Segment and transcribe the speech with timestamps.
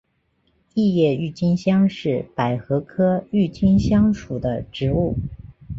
[0.73, 5.15] 异叶郁金香是百合科郁金香属的植物。